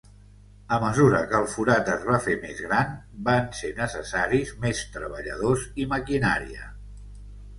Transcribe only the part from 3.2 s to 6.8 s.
van ser necessaris més treballadors i maquinària.